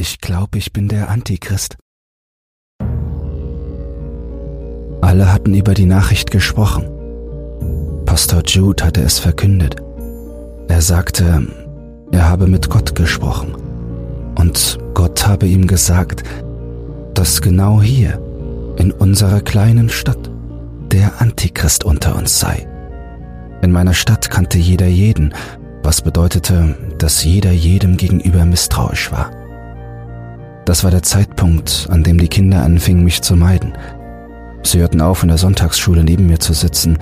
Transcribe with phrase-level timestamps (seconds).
[0.00, 1.76] Ich glaube, ich bin der Antichrist.
[5.02, 6.86] Alle hatten über die Nachricht gesprochen.
[8.06, 9.76] Pastor Jude hatte es verkündet.
[10.68, 11.46] Er sagte,
[12.12, 13.54] er habe mit Gott gesprochen.
[14.36, 16.22] Und Gott habe ihm gesagt,
[17.12, 18.22] dass genau hier,
[18.78, 20.30] in unserer kleinen Stadt,
[20.90, 22.66] der Antichrist unter uns sei.
[23.60, 25.34] In meiner Stadt kannte jeder jeden,
[25.82, 29.39] was bedeutete, dass jeder jedem gegenüber misstrauisch war.
[30.70, 33.72] Das war der Zeitpunkt, an dem die Kinder anfingen, mich zu meiden.
[34.62, 36.96] Sie hörten auf, in der Sonntagsschule neben mir zu sitzen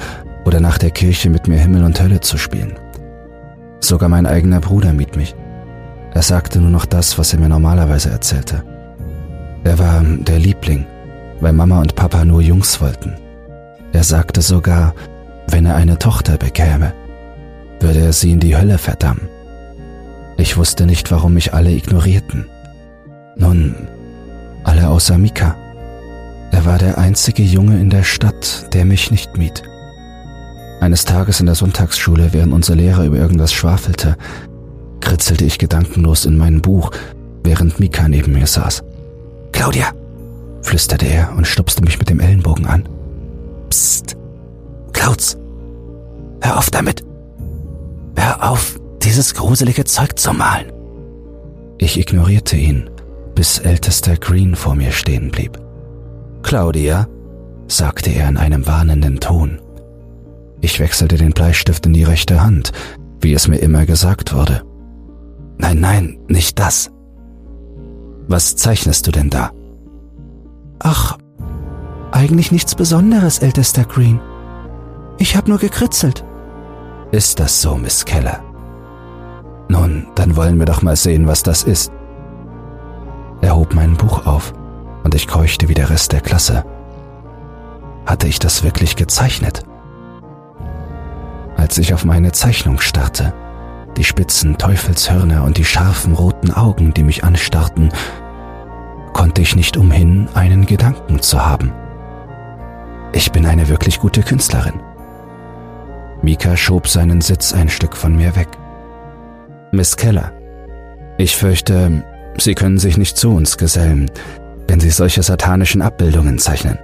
[0.47, 2.79] oder nach der Kirche mit mir Himmel und Hölle zu spielen.
[3.81, 5.37] Sogar mein eigener Bruder mied mich.
[6.15, 8.63] Er sagte nur noch das, was er mir normalerweise erzählte.
[9.65, 10.87] Er war der Liebling,
[11.41, 13.17] weil Mama und Papa nur Jungs wollten.
[13.93, 14.95] Er sagte sogar,
[15.51, 16.95] wenn er eine Tochter bekäme,
[17.81, 19.29] würde er sie in die Hölle verdammen.
[20.39, 22.47] Ich wusste nicht, warum mich alle ignorierten.
[23.39, 23.75] Nun,
[24.65, 25.57] alle außer Mika.
[26.51, 29.63] Er war der einzige Junge in der Stadt, der mich nicht mied.
[30.81, 34.17] Eines Tages in der Sonntagsschule, während unser Lehrer über irgendwas schwafelte,
[35.01, 36.91] kritzelte ich gedankenlos in mein Buch,
[37.43, 38.83] während Mika neben mir saß.
[39.53, 39.93] Claudia,
[40.63, 42.89] flüsterte er und stupste mich mit dem Ellenbogen an.
[43.71, 44.17] Psst,
[44.93, 45.37] Klaus,
[46.43, 47.05] hör auf damit.
[48.17, 50.73] Hör auf, dieses gruselige Zeug zu malen.
[51.79, 52.91] Ich ignorierte ihn,
[53.39, 55.61] bis ältester Green vor mir stehen blieb.
[56.43, 57.07] Claudia,
[57.69, 59.61] sagte er in einem warnenden Ton.
[60.61, 62.73] Ich wechselte den Bleistift in die rechte Hand,
[63.21, 64.65] wie es mir immer gesagt wurde.
[65.57, 66.91] Nein, nein, nicht das.
[68.27, 69.53] Was zeichnest du denn da?
[70.81, 71.17] Ach,
[72.11, 74.21] eigentlich nichts Besonderes, ältester Green.
[75.19, 76.25] Ich hab nur gekritzelt.
[77.13, 78.43] Ist das so, Miss Keller?
[79.69, 81.93] Nun, dann wollen wir doch mal sehen, was das ist.
[83.41, 84.53] Er hob mein Buch auf
[85.05, 86.65] und ich keuchte wie der Rest der Klasse.
[88.07, 89.63] Hatte ich das wirklich gezeichnet?
[91.57, 93.33] Als ich auf meine Zeichnung starrte,
[93.97, 97.91] die spitzen Teufelshörner und die scharfen roten Augen, die mich anstarrten,
[99.13, 101.73] konnte ich nicht umhin, einen Gedanken zu haben.
[103.13, 104.81] Ich bin eine wirklich gute Künstlerin.
[106.23, 108.49] Mika schob seinen Sitz ein Stück von mir weg.
[109.73, 110.33] Miss Keller,
[111.17, 112.05] ich fürchte,
[112.41, 114.11] Sie können sich nicht zu uns gesellen,
[114.69, 116.79] wenn Sie solche satanischen Abbildungen zeichnen,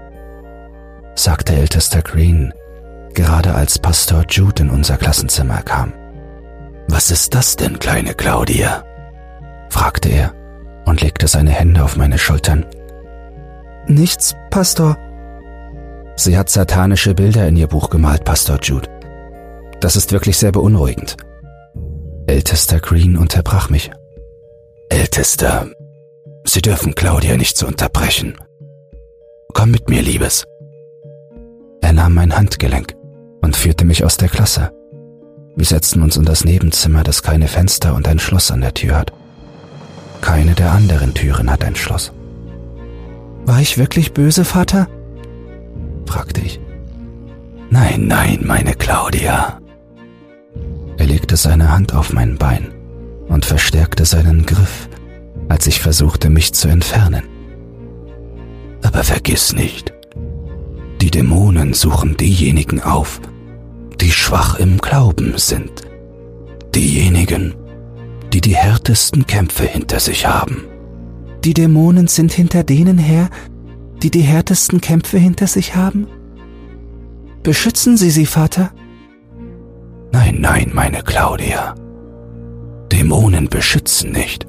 [1.15, 2.53] sagte ältester Green,
[3.15, 5.93] gerade als Pastor Jude in unser Klassenzimmer kam.
[6.89, 8.85] Was ist das denn, kleine Claudia?
[9.69, 10.35] fragte er
[10.87, 12.67] und legte seine Hände auf meine Schultern.
[13.87, 14.97] Nichts, Pastor.
[16.17, 18.89] Sie hat satanische Bilder in ihr Buch gemalt, Pastor Jude.
[19.81, 21.17] Das ist wirklich sehr beunruhigend.
[22.27, 23.91] Ältester Green unterbrach mich.
[25.05, 25.67] Ältester,
[26.45, 28.39] Sie dürfen Claudia nicht so unterbrechen.
[29.53, 30.47] Komm mit mir, Liebes.
[31.83, 32.95] Er nahm mein Handgelenk
[33.43, 34.73] und führte mich aus der Klasse.
[35.57, 38.97] Wir setzten uns in das Nebenzimmer, das keine Fenster und ein Schloss an der Tür
[38.97, 39.13] hat.
[40.23, 42.11] Keine der anderen Türen hat ein Schloss.
[43.45, 44.89] War ich wirklich böse, Vater?
[46.07, 46.59] fragte ich.
[47.69, 49.61] Nein, nein, meine Claudia.
[50.97, 52.73] Er legte seine Hand auf mein Bein
[53.29, 54.89] und verstärkte seinen Griff,
[55.49, 57.25] als ich versuchte, mich zu entfernen.
[58.83, 59.93] Aber vergiss nicht,
[61.01, 63.21] die Dämonen suchen diejenigen auf,
[64.01, 65.83] die schwach im Glauben sind,
[66.75, 67.55] diejenigen,
[68.33, 70.65] die die härtesten Kämpfe hinter sich haben.
[71.45, 73.29] Die Dämonen sind hinter denen her,
[74.03, 76.07] die die härtesten Kämpfe hinter sich haben?
[77.43, 78.73] Beschützen Sie sie, Vater?
[80.13, 81.75] Nein, nein, meine Claudia.
[82.91, 84.47] Dämonen beschützen nicht.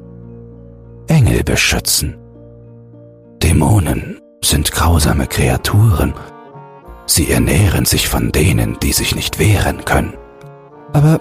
[1.07, 2.17] Engel beschützen.
[3.41, 6.13] Dämonen sind grausame Kreaturen.
[7.05, 10.13] Sie ernähren sich von denen, die sich nicht wehren können.
[10.93, 11.19] Aber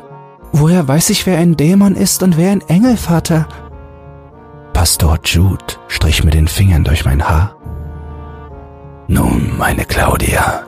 [0.52, 3.46] woher weiß ich, wer ein Dämon ist und wer ein Engel, Vater?
[4.72, 7.56] Pastor Jude strich mit den Fingern durch mein Haar.
[9.08, 10.62] Nun, meine Claudia,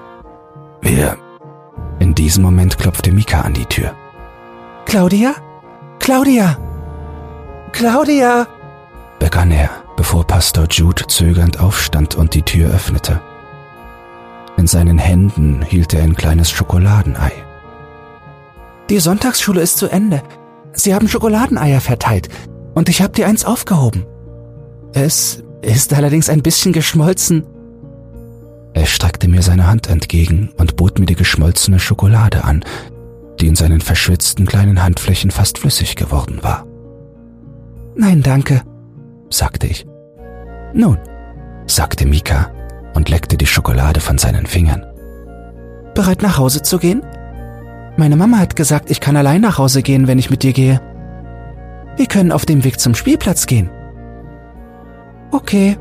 [0.83, 1.17] wir...
[1.99, 3.95] In diesem Moment klopfte Mika an die Tür.
[4.85, 5.35] Claudia?
[5.99, 6.59] Claudia!
[7.73, 8.47] Claudia!
[9.19, 13.21] Begann er, bevor Pastor Jude zögernd aufstand und die Tür öffnete.
[14.57, 17.33] In seinen Händen hielt er ein kleines Schokoladenei.
[18.89, 20.23] Die Sonntagsschule ist zu Ende.
[20.73, 22.29] Sie haben Schokoladeneier verteilt
[22.75, 24.07] und ich habe dir eins aufgehoben.
[24.93, 27.45] Es ist allerdings ein bisschen geschmolzen.
[28.73, 32.65] Er streckte mir seine Hand entgegen und bot mir die geschmolzene Schokolade an,
[33.41, 36.67] die in seinen verschwitzten kleinen Handflächen fast flüssig geworden war.
[37.97, 38.63] Nein, danke,
[39.31, 39.87] sagte ich.
[40.73, 40.99] Nun,
[41.67, 42.51] sagte Mika
[42.95, 44.85] und leckte die Schokolade von seinen Fingern.
[45.95, 47.03] Bereit nach Hause zu gehen?
[47.97, 50.81] Meine Mama hat gesagt, ich kann allein nach Hause gehen, wenn ich mit dir gehe.
[51.97, 53.71] Wir können auf dem Weg zum Spielplatz gehen.
[55.31, 55.79] Okay.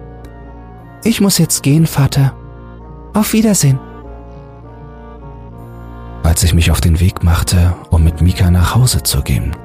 [1.04, 2.34] Ich muss jetzt gehen, Vater.
[3.14, 3.80] Auf Wiedersehen.
[6.24, 9.56] Als ich mich auf den Weg machte, um mit Mika nach Hause zu gehen,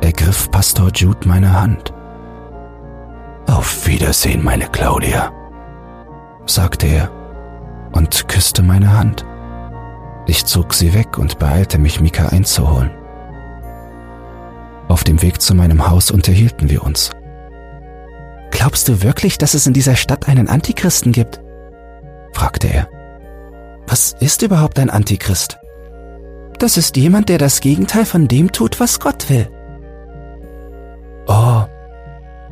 [0.00, 1.92] ergriff Pastor Jude meine Hand.
[3.50, 5.32] Auf Wiedersehen, meine Claudia,
[6.46, 7.10] sagte er
[7.90, 9.26] und küsste meine Hand.
[10.28, 12.92] Ich zog sie weg und beeilte mich, Mika einzuholen.
[14.86, 17.10] Auf dem Weg zu meinem Haus unterhielten wir uns.
[18.52, 21.40] Glaubst du wirklich, dass es in dieser Stadt einen Antichristen gibt?
[22.32, 22.88] fragte er.
[23.88, 25.58] Was ist überhaupt ein Antichrist?
[26.60, 29.50] Das ist jemand, der das Gegenteil von dem tut, was Gott will.
[31.26, 31.64] Oh,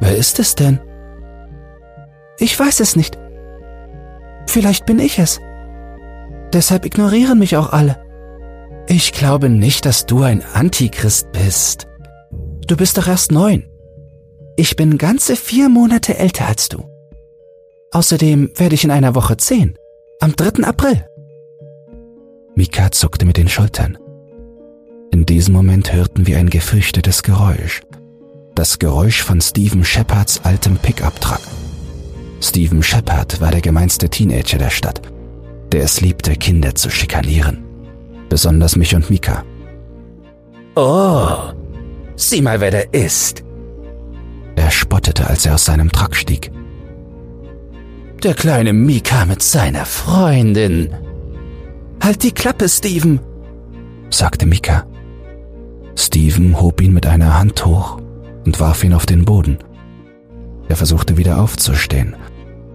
[0.01, 0.81] wer ist es denn?
[2.39, 3.19] Ich weiß es nicht.
[4.47, 5.41] Vielleicht bin ich es.
[6.53, 8.03] Deshalb ignorieren mich auch alle.
[8.89, 11.87] Ich glaube nicht, dass du ein Antichrist bist.
[12.67, 13.69] Du bist doch erst neun.
[14.57, 16.85] Ich bin ganze vier Monate älter als du.
[17.93, 19.79] Außerdem werde ich in einer Woche zehn,
[20.21, 20.65] am 3.
[20.65, 21.05] April.
[22.55, 23.99] Mika zuckte mit den Schultern.
[25.11, 27.83] In diesem Moment hörten wir ein gefürchtetes Geräusch.
[28.55, 31.41] Das Geräusch von Stephen Shepards altem Pickup-Truck.
[32.41, 35.03] Stephen Shepard war der gemeinste Teenager der Stadt,
[35.73, 37.65] der es liebte, Kinder zu schikanieren.
[38.29, 39.45] Besonders mich und Mika.
[40.77, 41.53] Oh,
[42.15, 43.43] sieh mal, wer der ist.
[44.55, 46.51] Er spottete, als er aus seinem Truck stieg.
[48.23, 50.93] Der kleine Mika mit seiner Freundin.
[52.03, 53.21] Halt die Klappe, Steven,
[54.11, 54.87] sagte Mika.
[55.97, 58.01] Steven hob ihn mit einer Hand hoch
[58.45, 59.59] und warf ihn auf den Boden.
[60.69, 62.15] Er versuchte wieder aufzustehen,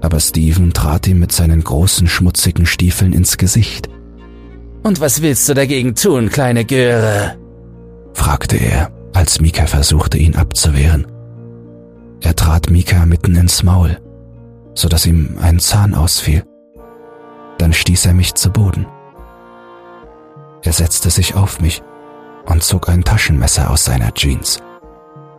[0.03, 3.89] aber Steven trat ihm mit seinen großen schmutzigen Stiefeln ins Gesicht.
[4.83, 7.38] Und was willst du dagegen tun, kleine Göre?
[8.13, 11.07] fragte er, als Mika versuchte, ihn abzuwehren.
[12.19, 13.97] Er trat Mika mitten ins Maul,
[14.75, 16.44] so dass ihm ein Zahn ausfiel.
[17.57, 18.85] Dann stieß er mich zu Boden.
[20.63, 21.81] Er setzte sich auf mich
[22.45, 24.59] und zog ein Taschenmesser aus seiner Jeans,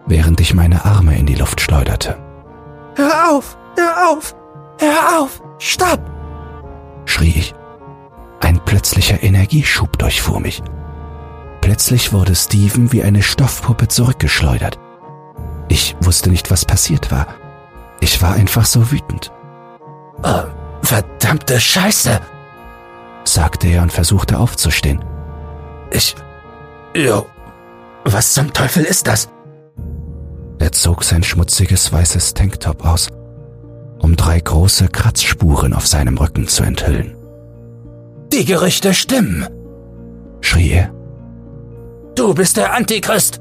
[0.06, 2.16] während ich meine Arme in die Luft schleuderte.
[2.96, 3.58] Hör auf!
[3.76, 4.34] Hör auf!
[4.78, 5.42] Hör auf!
[5.58, 6.00] Stopp!
[7.06, 7.54] schrie ich.
[8.40, 10.62] Ein plötzlicher Energieschub durchfuhr mich.
[11.60, 14.78] Plötzlich wurde Steven wie eine Stoffpuppe zurückgeschleudert.
[15.68, 17.26] Ich wusste nicht, was passiert war.
[18.00, 19.32] Ich war einfach so wütend.
[20.22, 20.42] Oh,
[20.82, 22.20] verdammte Scheiße,
[23.24, 25.02] sagte er und versuchte aufzustehen.
[25.90, 26.14] Ich.
[26.94, 27.26] Jo.
[28.04, 29.28] Was zum Teufel ist das?
[30.58, 33.08] Er zog sein schmutziges weißes Tanktop aus
[34.04, 37.16] um drei große Kratzspuren auf seinem Rücken zu enthüllen.
[38.32, 39.46] Die Gerüchte stimmen,
[40.42, 40.90] schrie er.
[42.14, 43.40] Du bist der Antichrist!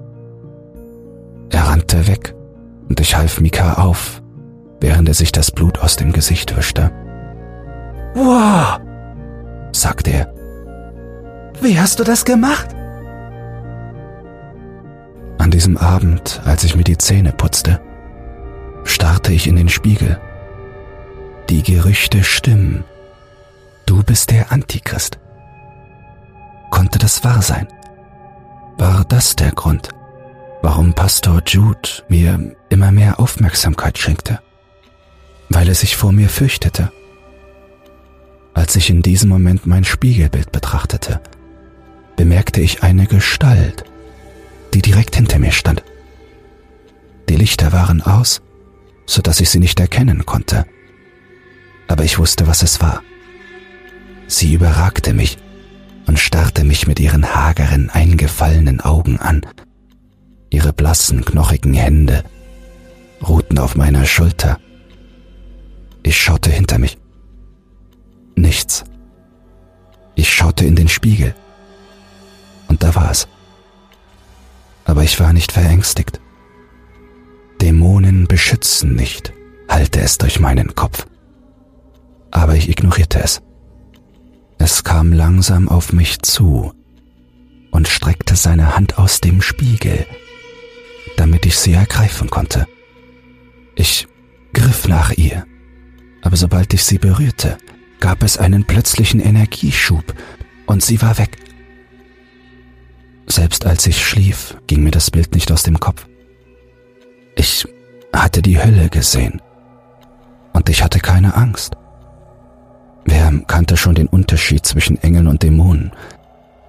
[1.50, 2.34] Er rannte weg
[2.88, 4.24] und ich half Mika auf,
[4.80, 6.92] während er sich das Blut aus dem Gesicht wischte.
[8.16, 8.80] Wow,
[9.74, 10.34] sagte er.
[11.62, 12.70] Wie hast du das gemacht?
[15.40, 17.82] An diesem Abend, als ich mir die Zähne putzte,
[18.86, 20.20] starrte ich in den Spiegel
[21.54, 22.84] die Gerüchte stimmen.
[23.86, 25.20] Du bist der Antichrist.
[26.72, 27.68] Konnte das wahr sein?
[28.80, 29.90] War das der Grund,
[30.64, 34.40] warum Pastor Jude mir immer mehr Aufmerksamkeit schenkte?
[35.50, 36.92] Weil er sich vor mir fürchtete?
[38.56, 41.22] Als ich in diesem Moment mein Spiegelbild betrachtete,
[42.16, 43.84] bemerkte ich eine Gestalt,
[44.74, 45.84] die direkt hinter mir stand.
[47.30, 48.42] Die Lichter waren aus,
[49.06, 50.66] so dass ich sie nicht erkennen konnte
[51.94, 53.04] aber ich wusste, was es war.
[54.26, 55.38] Sie überragte mich
[56.08, 59.46] und starrte mich mit ihren hageren, eingefallenen Augen an.
[60.50, 62.24] Ihre blassen, knochigen Hände
[63.22, 64.60] ruhten auf meiner Schulter.
[66.02, 66.98] Ich schaute hinter mich.
[68.36, 68.86] Nichts.
[70.16, 71.36] Ich schaute in den Spiegel.
[72.70, 73.28] Und da war es.
[74.84, 76.20] Aber ich war nicht verängstigt.
[77.62, 79.32] Dämonen beschützen nicht,
[79.70, 81.06] halte es durch meinen Kopf
[82.34, 83.42] aber ich ignorierte es.
[84.58, 86.74] Es kam langsam auf mich zu
[87.72, 90.06] und streckte seine Hand aus dem Spiegel,
[91.16, 92.68] damit ich sie ergreifen konnte.
[93.76, 94.08] Ich
[94.54, 95.46] griff nach ihr,
[96.22, 97.58] aber sobald ich sie berührte,
[98.00, 100.14] gab es einen plötzlichen Energieschub
[100.66, 101.38] und sie war weg.
[103.28, 106.08] Selbst als ich schlief, ging mir das Bild nicht aus dem Kopf.
[107.36, 107.68] Ich
[108.12, 109.42] hatte die Hölle gesehen.
[110.52, 111.74] Und ich hatte keine Angst.
[113.06, 115.92] Wer kannte schon den Unterschied zwischen Engeln und Dämonen?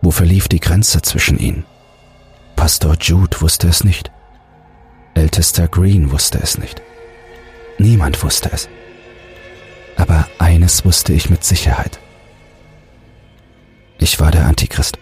[0.03, 1.65] Wo verlief die Grenze zwischen ihnen?
[2.57, 4.11] Pastor Jude wusste es nicht.
[5.15, 6.83] Ältester Green wusste es nicht.
[7.79, 8.69] Niemand wusste es.
[9.97, 11.99] Aber eines wusste ich mit Sicherheit.
[13.99, 14.99] Ich war der Antichrist.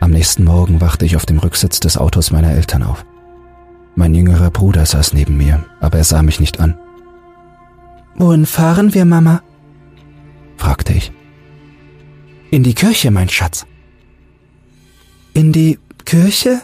[0.00, 3.04] Am nächsten Morgen wachte ich auf dem Rücksitz des Autos meiner Eltern auf.
[3.94, 6.76] Mein jüngerer Bruder saß neben mir, aber er sah mich nicht an.
[8.14, 9.42] Wohin fahren wir, Mama?
[10.56, 11.12] fragte ich.
[12.50, 13.66] In die Kirche, mein Schatz.
[15.32, 16.60] In die Kirche?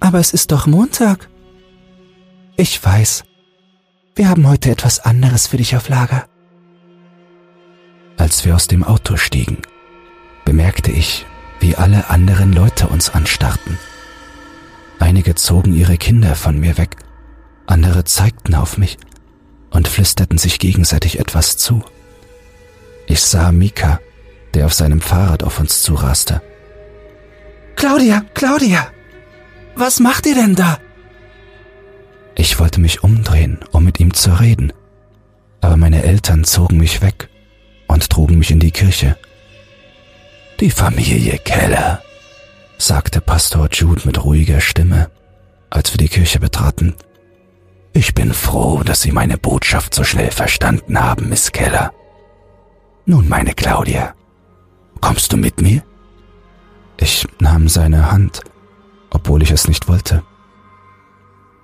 [0.00, 1.28] Aber es ist doch Montag.
[2.56, 3.24] Ich weiß.
[4.14, 6.26] Wir haben heute etwas anderes für dich auf Lager.
[8.18, 9.58] Als wir aus dem Auto stiegen,
[10.44, 11.24] bemerkte ich,
[11.60, 13.78] wie alle anderen Leute uns anstarrten.
[14.98, 16.96] Einige zogen ihre Kinder von mir weg,
[17.66, 18.98] andere zeigten auf mich
[19.72, 21.82] und flüsterten sich gegenseitig etwas zu.
[23.06, 24.00] Ich sah Mika,
[24.54, 26.40] der auf seinem Fahrrad auf uns zuraste.
[27.74, 28.86] Claudia, Claudia,
[29.74, 30.78] was macht ihr denn da?
[32.34, 34.72] Ich wollte mich umdrehen, um mit ihm zu reden,
[35.60, 37.28] aber meine Eltern zogen mich weg
[37.86, 39.16] und trugen mich in die Kirche.
[40.60, 42.02] Die Familie Keller,
[42.78, 45.10] sagte Pastor Jude mit ruhiger Stimme,
[45.70, 46.94] als wir die Kirche betraten.
[47.94, 51.92] Ich bin froh, dass Sie meine Botschaft so schnell verstanden haben, Miss Keller.
[53.04, 54.14] Nun, meine Claudia,
[55.00, 55.82] kommst du mit mir?
[56.98, 58.40] Ich nahm seine Hand,
[59.10, 60.22] obwohl ich es nicht wollte.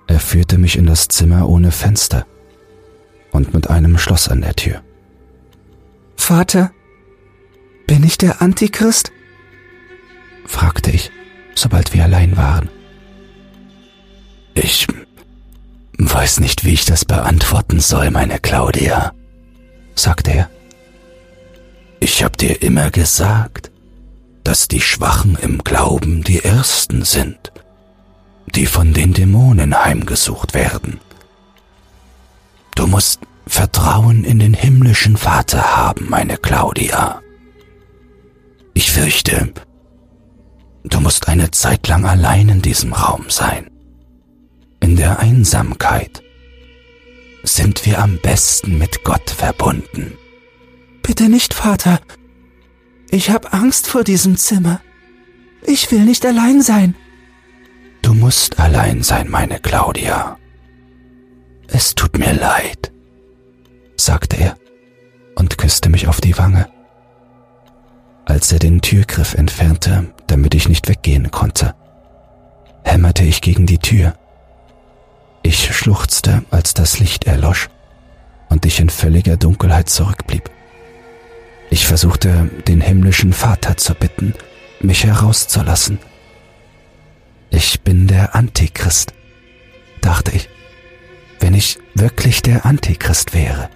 [0.07, 2.25] Er führte mich in das Zimmer ohne Fenster
[3.31, 4.81] und mit einem Schloss an der Tür.
[6.15, 6.71] Vater,
[7.87, 9.11] bin ich der Antichrist?
[10.45, 11.11] fragte ich,
[11.55, 12.69] sobald wir allein waren.
[14.55, 14.87] Ich
[15.99, 19.13] weiß nicht, wie ich das beantworten soll, meine Claudia,
[19.95, 20.49] sagte er.
[21.99, 23.71] Ich hab dir immer gesagt,
[24.43, 27.51] dass die Schwachen im Glauben die Ersten sind
[28.55, 30.99] die von den Dämonen heimgesucht werden.
[32.75, 37.21] Du musst Vertrauen in den himmlischen Vater haben, meine Claudia.
[38.73, 39.53] Ich fürchte,
[40.83, 43.69] du musst eine Zeit lang allein in diesem Raum sein.
[44.89, 46.23] In der Einsamkeit
[47.43, 50.17] sind wir am besten mit Gott verbunden.
[51.03, 51.99] Bitte nicht, Vater.
[53.11, 54.81] Ich habe Angst vor diesem Zimmer.
[55.61, 56.95] Ich will nicht allein sein.
[58.01, 60.39] Du musst allein sein, meine Claudia.
[61.67, 62.91] Es tut mir leid,
[63.95, 64.57] sagte er
[65.35, 66.67] und küsste mich auf die Wange.
[68.25, 71.75] Als er den Türgriff entfernte, damit ich nicht weggehen konnte,
[72.83, 74.18] hämmerte ich gegen die Tür.
[75.43, 77.69] Ich schluchzte, als das Licht erlosch
[78.49, 80.49] und ich in völliger Dunkelheit zurückblieb.
[81.69, 84.33] Ich versuchte, den himmlischen Vater zu bitten,
[84.81, 85.99] mich herauszulassen,
[87.51, 89.13] ich bin der Antichrist,
[90.01, 90.49] dachte ich.
[91.39, 93.69] Wenn ich wirklich der Antichrist wäre,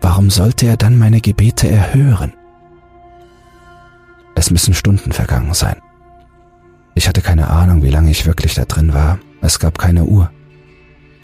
[0.00, 2.32] warum sollte er dann meine Gebete erhören?
[4.34, 5.76] Es müssen Stunden vergangen sein.
[6.94, 9.18] Ich hatte keine Ahnung, wie lange ich wirklich da drin war.
[9.42, 10.30] Es gab keine Uhr.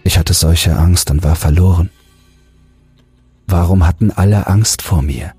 [0.05, 1.91] Ich hatte solche Angst und war verloren.
[3.47, 5.33] Warum hatten alle Angst vor mir?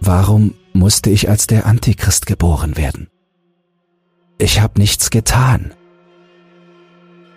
[0.00, 3.08] Warum musste ich als der Antichrist geboren werden?
[4.38, 5.72] Ich habe nichts getan.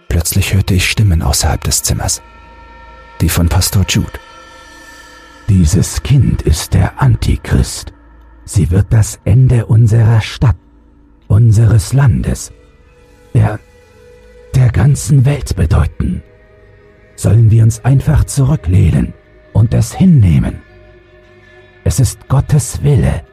[0.09, 2.21] Plötzlich hörte ich Stimmen außerhalb des Zimmers.
[3.21, 4.19] Die von Pastor Jude.
[5.49, 7.93] Dieses Kind ist der Antichrist.
[8.45, 10.57] Sie wird das Ende unserer Stadt,
[11.27, 12.51] unseres Landes,
[14.77, 16.21] ganzen Welt bedeuten.
[17.15, 19.11] Sollen wir uns einfach zurücklehnen
[19.51, 20.61] und es hinnehmen?
[21.83, 23.23] Es ist Gottes Wille,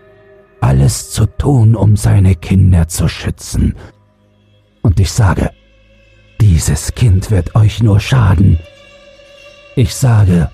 [0.63, 3.75] alles zu tun, um seine Kinder zu schützen.
[4.81, 5.51] Und ich sage,
[6.41, 8.59] dieses Kind wird euch nur schaden.
[9.77, 10.51] Ich sage,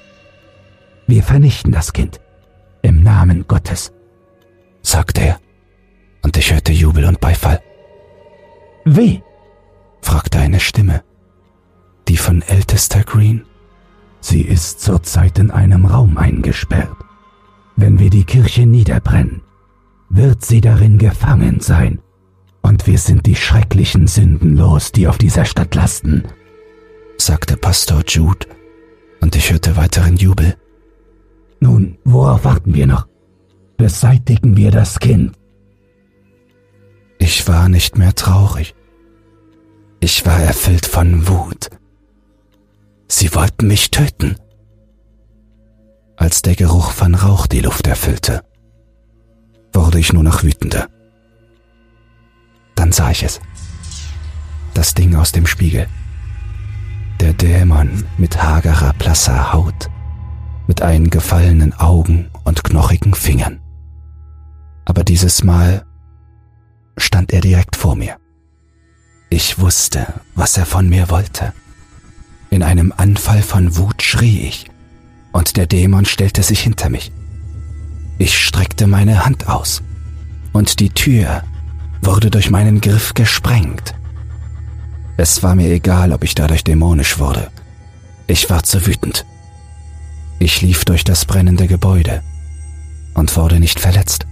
[1.07, 2.21] wir vernichten das Kind
[2.83, 3.93] im Namen Gottes,
[4.83, 5.41] sagte er,
[6.23, 7.61] und ich hörte Jubel und Beifall.
[8.85, 9.23] Wie?
[10.03, 11.03] Fragte eine Stimme,
[12.09, 13.45] die von ältester Green.
[14.21, 16.97] Sie ist zurzeit in einem Raum eingesperrt.
[17.77, 19.43] Wenn wir die Kirche niederbrennen,
[20.11, 22.01] wird sie darin gefangen sein.
[22.63, 26.25] Und wir sind die schrecklichen Sünden los, die auf dieser Stadt lasten,
[27.17, 28.47] sagte Pastor Jude,
[29.21, 30.57] und ich hörte weiteren Jubel.
[31.61, 33.07] Nun, worauf warten wir noch?
[33.77, 35.33] Beseitigen wir das Kind.
[37.19, 38.75] Ich war nicht mehr traurig.
[40.03, 41.69] Ich war erfüllt von Wut.
[43.07, 44.37] Sie wollten mich töten.
[46.17, 48.43] Als der Geruch von Rauch die Luft erfüllte,
[49.75, 50.89] wurde ich nur noch wütender.
[52.77, 53.41] Dann sah ich es.
[54.73, 55.87] Das Ding aus dem Spiegel.
[57.21, 59.91] Der Dämon mit hagerer, blasser Haut,
[60.67, 63.61] mit eingefallenen Augen und knochigen Fingern.
[64.87, 65.85] Aber dieses Mal
[66.97, 68.17] stand er direkt vor mir.
[69.33, 71.53] Ich wusste, was er von mir wollte.
[72.51, 74.67] In einem Anfall von Wut schrie ich,
[75.31, 77.13] und der Dämon stellte sich hinter mich.
[78.19, 79.83] Ich streckte meine Hand aus,
[80.53, 81.45] und die Tür
[82.03, 83.95] wurde durch meinen Griff gesprengt.
[85.17, 87.53] Es war mir egal, ob ich dadurch dämonisch wurde.
[88.27, 89.25] Ich war zu wütend.
[90.41, 92.23] Ich lief durch das brennende Gebäude
[93.15, 94.27] und wurde nicht verletzt.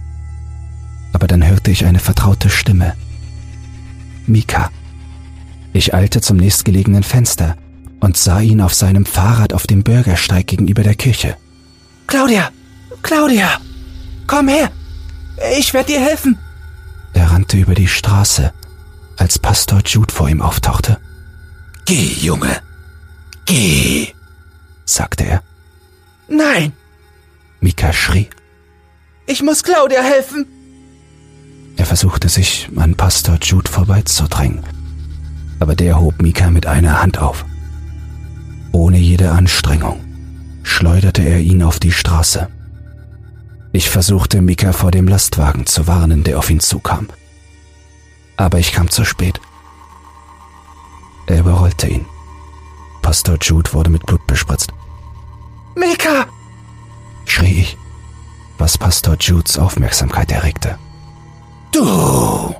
[1.13, 2.95] Aber dann hörte ich eine vertraute Stimme.
[4.27, 4.71] Mika.
[5.73, 7.55] Ich eilte zum nächstgelegenen Fenster
[7.99, 11.37] und sah ihn auf seinem Fahrrad auf dem Bürgersteig gegenüber der Kirche.
[12.07, 12.49] Claudia!
[13.01, 13.59] Claudia!
[14.25, 14.71] Komm her!
[15.57, 16.37] Ich werde dir helfen!
[17.13, 18.53] Er rannte über die Straße,
[19.17, 20.97] als Pastor Jude vor ihm auftauchte.
[21.85, 22.61] Geh, Junge!
[23.45, 24.13] Geh!
[24.85, 25.43] sagte er.
[26.27, 26.73] Nein!
[27.61, 28.29] Mika schrie.
[29.25, 30.45] Ich muss Claudia helfen!
[31.77, 34.63] Er versuchte sich an Pastor Jude vorbeizudrängen,
[35.59, 37.45] aber der hob Mika mit einer Hand auf.
[38.71, 39.99] Ohne jede Anstrengung
[40.63, 42.47] schleuderte er ihn auf die Straße.
[43.71, 47.07] Ich versuchte, Mika vor dem Lastwagen zu warnen, der auf ihn zukam.
[48.37, 49.39] Aber ich kam zu spät.
[51.27, 52.05] Er überrollte ihn.
[53.01, 54.71] Pastor Jude wurde mit Blut bespritzt.
[55.75, 56.25] Mika!
[57.25, 57.77] schrie ich,
[58.57, 60.77] was Pastor Judes Aufmerksamkeit erregte.
[61.71, 62.55] Du!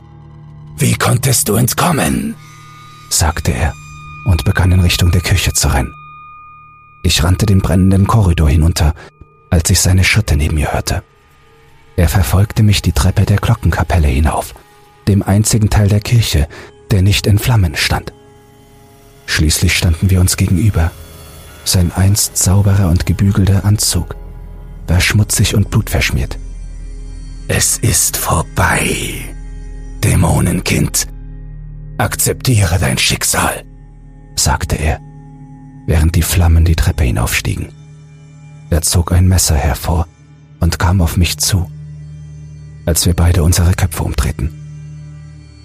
[0.78, 2.36] Wie konntest du entkommen?
[3.10, 3.74] Sagte er
[4.26, 5.94] und begann in Richtung der Küche zu rennen.
[7.02, 8.94] Ich rannte den brennenden Korridor hinunter,
[9.50, 11.04] als ich seine Schritte neben mir hörte.
[11.96, 14.56] Er verfolgte mich die Treppe der Glockenkapelle hinauf,
[15.08, 16.48] dem einzigen Teil der Kirche,
[16.92, 18.14] der nicht in Flammen stand.
[19.26, 20.92] Schließlich standen wir uns gegenüber.
[21.66, 24.16] Sein einst sauberer und gebügelter Anzug
[24.88, 26.38] war schmutzig und blutverschmiert.
[27.48, 28.80] Es ist vorbei,
[30.04, 31.09] Dämonenkind.
[32.00, 33.66] Akzeptiere dein Schicksal,
[34.34, 35.02] sagte er,
[35.86, 37.74] während die Flammen die Treppe hinaufstiegen.
[38.70, 40.08] Er zog ein Messer hervor
[40.62, 41.70] und kam auf mich zu,
[42.86, 44.50] als wir beide unsere Köpfe umdrehten.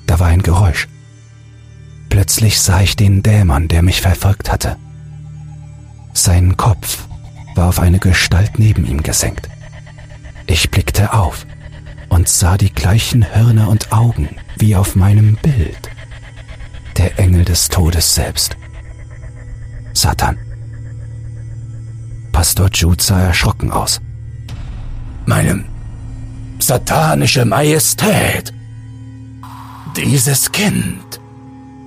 [0.09, 0.89] Da war ein Geräusch.
[2.09, 4.77] Plötzlich sah ich den Dämon, der mich verfolgt hatte.
[6.15, 7.07] Sein Kopf
[7.55, 9.49] war auf eine Gestalt neben ihm gesenkt.
[10.49, 11.47] Ich blickte auf
[12.09, 15.94] und sah die gleichen Hörner und Augen wie auf meinem Bild.
[16.97, 18.57] Der Engel des Todes selbst.
[19.93, 20.39] Satan.
[22.33, 24.01] Pastor Jude sah erschrocken aus.
[25.27, 25.65] Meine
[26.59, 28.53] satanische Majestät.
[29.97, 31.21] Dieses Kind,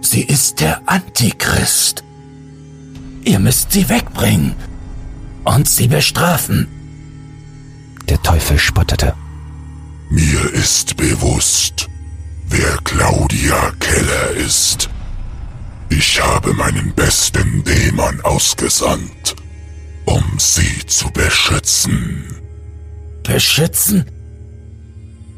[0.02, 2.04] sie ist der Antichrist.
[3.24, 4.56] Ihr müsst sie wegbringen
[5.44, 6.68] und sie bestrafen.
[8.08, 9.14] Der Teufel spottete.
[10.10, 11.90] Mir ist bewusst,
[12.48, 14.90] wer Claudia Keller ist.
[15.90, 19.36] Ich habe meinen besten Dämon ausgesandt,
[20.06, 22.24] um sie zu beschützen.
[23.24, 24.06] Beschützen?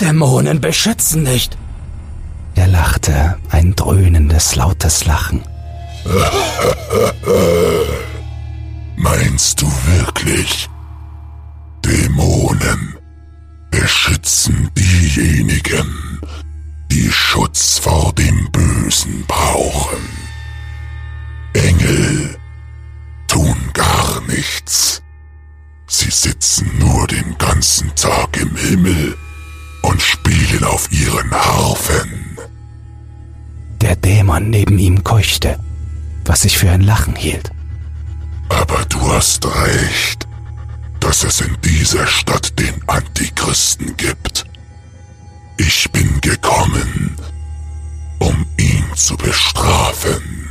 [0.02, 1.58] Dämonen beschützen nicht.
[2.56, 5.44] Er lachte, ein dröhnendes, lautes Lachen.
[8.96, 10.70] Meinst du wirklich?
[11.86, 12.98] Dämonen
[13.72, 16.20] beschützen diejenigen,
[16.92, 20.19] die Schutz vor dem Bösen brauchen.
[21.64, 22.38] Engel
[23.28, 25.02] tun gar nichts.
[25.88, 29.18] Sie sitzen nur den ganzen Tag im Himmel
[29.82, 32.38] und spielen auf ihren Harfen.
[33.82, 35.60] Der Dämon neben ihm keuchte,
[36.26, 37.52] was sich für ein Lachen hielt.
[38.50, 40.28] Aber du hast recht,
[41.00, 44.46] dass es in dieser Stadt den Antichristen gibt.
[45.58, 47.16] Ich bin gekommen,
[48.20, 50.49] um ihn zu bestrafen.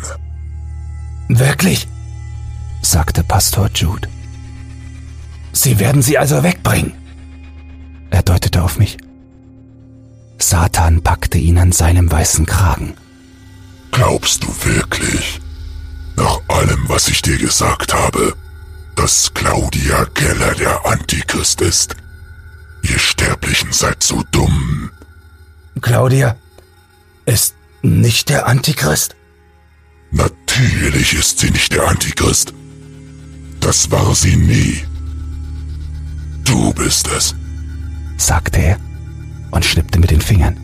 [1.28, 1.86] Wirklich?
[2.82, 4.08] sagte Pastor Jude.
[5.52, 6.92] Sie werden sie also wegbringen.
[8.10, 8.96] Er deutete auf mich.
[10.38, 12.94] Satan packte ihn an seinem weißen Kragen.
[13.90, 15.40] Glaubst du wirklich,
[16.16, 18.34] nach allem, was ich dir gesagt habe,
[18.94, 21.96] dass Claudia Keller der Antichrist ist?
[22.82, 24.90] Ihr Sterblichen seid so dumm.
[25.80, 26.36] Claudia
[27.26, 29.16] ist nicht der Antichrist?
[30.58, 32.52] Natürlich ist sie nicht der Antichrist.
[33.60, 34.82] Das war sie nie.
[36.42, 37.36] Du bist es,
[38.16, 38.76] sagte er
[39.52, 40.58] und schnippte mit den Fingern.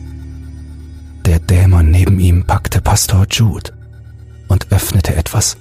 [1.25, 3.71] Der Dämon neben ihm packte Pastor Jude
[4.49, 5.55] und öffnete etwas,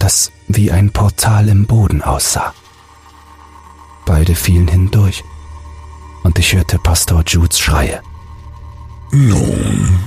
[0.00, 2.52] das wie ein Portal im Boden aussah.
[4.04, 5.22] Beide fielen hindurch
[6.24, 8.00] und ich hörte Pastor Judes Schreie.
[9.12, 10.00] Nun,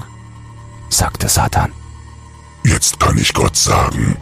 [0.90, 1.72] sagte Satan.
[2.66, 4.18] Jetzt kann ich Gott sagen,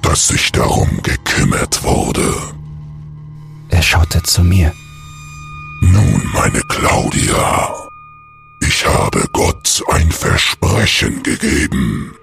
[0.00, 2.34] dass sich darum gekümmert wurde.
[3.68, 4.72] Er schaute zu mir.
[5.82, 7.74] Nun, meine Claudia,
[8.60, 12.14] ich habe Gott ein Versprechen gegeben.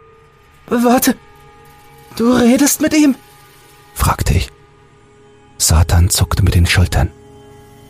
[0.68, 1.16] Warte,
[2.16, 3.16] du redest mit ihm?
[3.94, 4.50] fragte ich.
[5.58, 7.12] Satan zuckte mit den Schultern.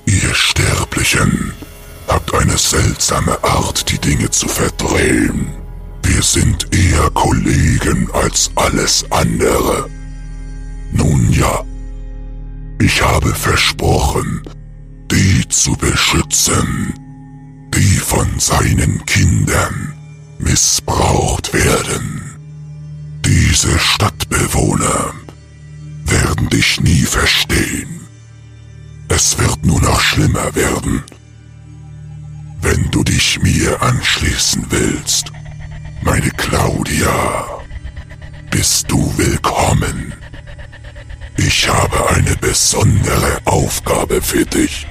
[0.06, 1.54] Ihr Sterblichen
[2.08, 5.61] habt eine seltsame Art, die Dinge zu verdrehen.
[6.04, 9.90] Wir sind eher Kollegen als alles andere.
[10.92, 11.64] Nun ja,
[12.80, 14.42] ich habe versprochen,
[15.12, 16.94] die zu beschützen,
[17.74, 19.94] die von seinen Kindern
[20.40, 22.22] missbraucht werden.
[23.26, 25.14] Diese Stadtbewohner
[26.06, 28.02] werden dich nie verstehen.
[29.10, 31.04] Es wird nur noch schlimmer werden.
[32.62, 35.32] Wenn du dich mir anschließen willst,
[36.02, 37.46] meine Claudia,
[38.50, 40.14] bist du willkommen.
[41.38, 44.88] Ich habe eine besondere Aufgabe für dich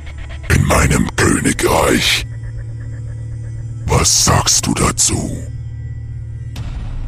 [0.54, 2.26] in meinem Königreich.
[3.86, 5.36] Was sagst du dazu?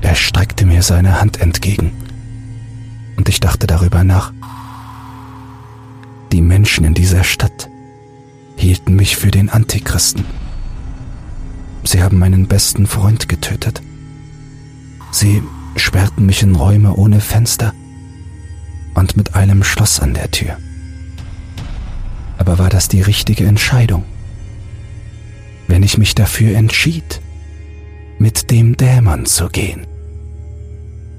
[0.01, 1.93] Er streckte mir seine Hand entgegen
[3.17, 4.33] und ich dachte darüber nach.
[6.33, 7.69] Die Menschen in dieser Stadt
[8.57, 10.25] hielten mich für den Antichristen.
[11.85, 13.83] Sie haben meinen besten Freund getötet.
[15.13, 15.43] Sie
[15.77, 17.73] sperrten mich in Räume ohne Fenster
[18.95, 20.57] und mit einem Schloss an der Tür.
[22.39, 24.05] Aber war das die richtige Entscheidung?
[25.69, 27.21] Wenn ich mich dafür entschied,
[28.19, 29.87] mit dem Dämon zu gehen,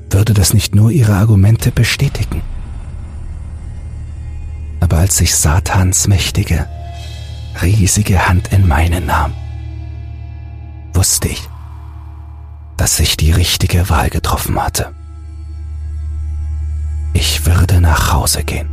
[0.09, 2.41] würde das nicht nur ihre Argumente bestätigen.
[4.79, 6.67] Aber als sich Satans mächtige,
[7.61, 9.33] riesige Hand in meine nahm,
[10.93, 11.49] wusste ich,
[12.77, 14.93] dass ich die richtige Wahl getroffen hatte.
[17.13, 18.72] Ich würde nach Hause gehen.